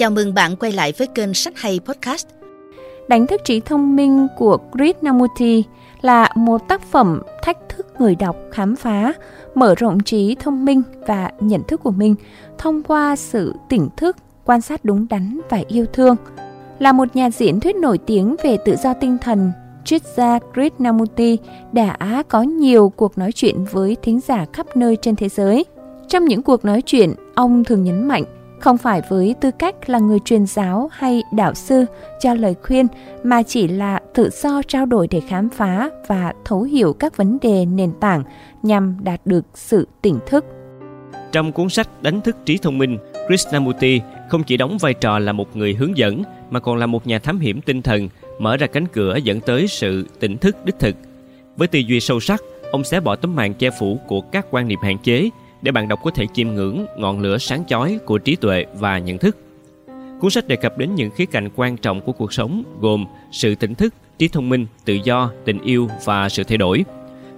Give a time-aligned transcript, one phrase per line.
[0.00, 2.26] Chào mừng bạn quay lại với kênh Sách Hay Podcast.
[3.08, 5.64] Đánh thức trí thông minh của Krishnamurti
[6.00, 9.12] là một tác phẩm thách thức người đọc khám phá,
[9.54, 12.14] mở rộng trí thông minh và nhận thức của mình
[12.58, 16.16] thông qua sự tỉnh thức, quan sát đúng đắn và yêu thương.
[16.78, 19.52] Là một nhà diễn thuyết nổi tiếng về tự do tinh thần,
[19.84, 21.38] Tricia Krishnamurti
[21.72, 25.64] đã có nhiều cuộc nói chuyện với thính giả khắp nơi trên thế giới.
[26.08, 28.24] Trong những cuộc nói chuyện, ông thường nhấn mạnh
[28.60, 31.84] không phải với tư cách là người truyền giáo hay đạo sư
[32.20, 32.86] cho lời khuyên
[33.22, 37.38] mà chỉ là tự do trao đổi để khám phá và thấu hiểu các vấn
[37.42, 38.24] đề nền tảng
[38.62, 40.44] nhằm đạt được sự tỉnh thức.
[41.32, 45.32] Trong cuốn sách Đánh thức trí thông minh, Krishnamurti không chỉ đóng vai trò là
[45.32, 48.08] một người hướng dẫn mà còn là một nhà thám hiểm tinh thần,
[48.38, 50.96] mở ra cánh cửa dẫn tới sự tỉnh thức đích thực.
[51.56, 54.68] Với tư duy sâu sắc, ông sẽ bỏ tấm màn che phủ của các quan
[54.68, 55.30] niệm hạn chế
[55.62, 58.98] để bạn đọc có thể chiêm ngưỡng ngọn lửa sáng chói của trí tuệ và
[58.98, 59.36] nhận thức.
[60.20, 63.54] Cuốn sách đề cập đến những khía cạnh quan trọng của cuộc sống gồm sự
[63.54, 66.84] tỉnh thức, trí thông minh, tự do, tình yêu và sự thay đổi.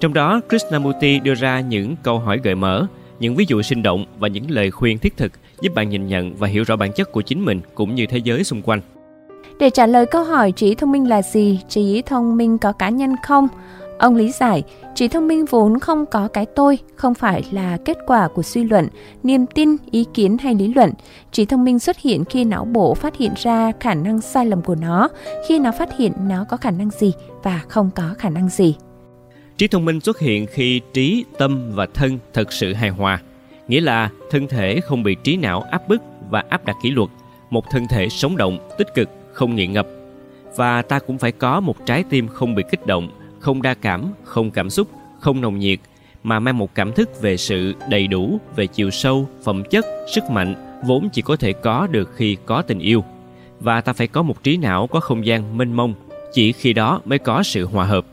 [0.00, 2.86] Trong đó, Krishnamurti đưa ra những câu hỏi gợi mở,
[3.20, 6.34] những ví dụ sinh động và những lời khuyên thiết thực giúp bạn nhìn nhận
[6.34, 8.80] và hiểu rõ bản chất của chính mình cũng như thế giới xung quanh.
[9.58, 12.88] Để trả lời câu hỏi trí thông minh là gì, trí thông minh có cá
[12.88, 13.48] nhân không?
[14.00, 14.62] Ông lý giải,
[14.94, 18.64] trí thông minh vốn không có cái tôi, không phải là kết quả của suy
[18.64, 18.88] luận,
[19.22, 20.90] niềm tin, ý kiến hay lý luận.
[21.32, 24.62] Trí thông minh xuất hiện khi não bộ phát hiện ra khả năng sai lầm
[24.62, 25.08] của nó,
[25.48, 27.12] khi nó phát hiện nó có khả năng gì
[27.42, 28.76] và không có khả năng gì.
[29.56, 33.22] Trí thông minh xuất hiện khi trí, tâm và thân thật sự hài hòa,
[33.68, 37.08] nghĩa là thân thể không bị trí não áp bức và áp đặt kỷ luật,
[37.50, 39.86] một thân thể sống động, tích cực, không nghiện ngập.
[40.56, 43.10] Và ta cũng phải có một trái tim không bị kích động,
[43.40, 44.88] không đa cảm, không cảm xúc,
[45.20, 45.78] không nồng nhiệt,
[46.22, 50.24] mà mang một cảm thức về sự đầy đủ, về chiều sâu, phẩm chất, sức
[50.30, 50.54] mạnh
[50.86, 53.04] vốn chỉ có thể có được khi có tình yêu.
[53.60, 55.94] Và ta phải có một trí não có không gian mênh mông,
[56.32, 58.06] chỉ khi đó mới có sự hòa hợp.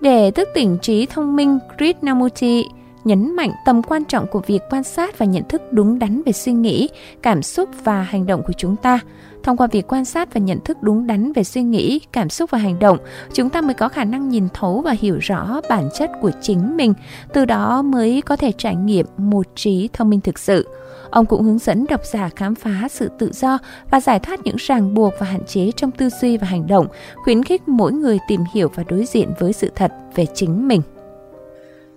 [0.00, 2.64] Để thức tỉnh trí thông minh, Krishnamurti
[3.06, 6.32] nhấn mạnh tầm quan trọng của việc quan sát và nhận thức đúng đắn về
[6.32, 6.88] suy nghĩ,
[7.22, 9.00] cảm xúc và hành động của chúng ta.
[9.42, 12.50] Thông qua việc quan sát và nhận thức đúng đắn về suy nghĩ, cảm xúc
[12.50, 12.98] và hành động,
[13.32, 16.76] chúng ta mới có khả năng nhìn thấu và hiểu rõ bản chất của chính
[16.76, 16.94] mình,
[17.32, 20.68] từ đó mới có thể trải nghiệm một trí thông minh thực sự.
[21.10, 23.58] Ông cũng hướng dẫn độc giả khám phá sự tự do
[23.90, 26.86] và giải thoát những ràng buộc và hạn chế trong tư duy và hành động,
[27.14, 30.82] khuyến khích mỗi người tìm hiểu và đối diện với sự thật về chính mình.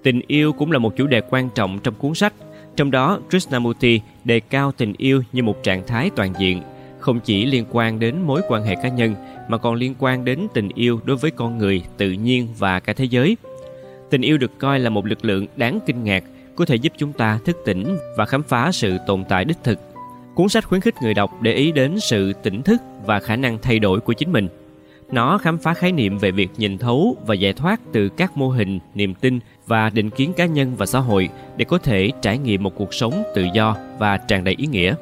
[0.03, 2.33] Tình yêu cũng là một chủ đề quan trọng trong cuốn sách.
[2.75, 6.61] Trong đó, Krishnamurti đề cao tình yêu như một trạng thái toàn diện,
[6.99, 9.15] không chỉ liên quan đến mối quan hệ cá nhân
[9.49, 12.93] mà còn liên quan đến tình yêu đối với con người, tự nhiên và cả
[12.93, 13.37] thế giới.
[14.09, 16.23] Tình yêu được coi là một lực lượng đáng kinh ngạc,
[16.55, 19.79] có thể giúp chúng ta thức tỉnh và khám phá sự tồn tại đích thực.
[20.35, 23.57] Cuốn sách khuyến khích người đọc để ý đến sự tỉnh thức và khả năng
[23.61, 24.47] thay đổi của chính mình.
[25.11, 28.49] Nó khám phá khái niệm về việc nhìn thấu và giải thoát từ các mô
[28.49, 32.37] hình, niềm tin và định kiến cá nhân và xã hội để có thể trải
[32.37, 34.95] nghiệm một cuộc sống tự do và tràn đầy ý nghĩa.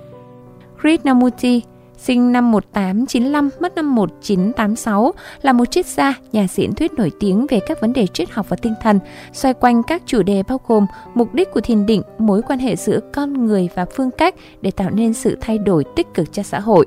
[0.81, 1.61] Krishnamurti
[1.97, 7.45] sinh năm 1895, mất năm 1986, là một triết gia, nhà diễn thuyết nổi tiếng
[7.49, 8.99] về các vấn đề triết học và tinh thần,
[9.33, 10.85] xoay quanh các chủ đề bao gồm
[11.15, 14.71] mục đích của thiền định, mối quan hệ giữa con người và phương cách để
[14.71, 16.85] tạo nên sự thay đổi tích cực cho xã hội.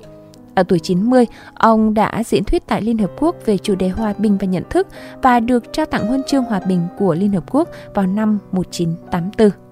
[0.61, 4.15] Ở tuổi 90, ông đã diễn thuyết tại Liên Hợp Quốc về chủ đề hòa
[4.19, 4.87] bình và nhận thức
[5.23, 9.70] và được trao tặng huân chương hòa bình của Liên Hợp Quốc vào năm 1984.